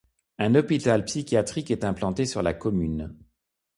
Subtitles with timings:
[0.39, 3.15] Un hôpital psychiatrique est implanté sur la commune.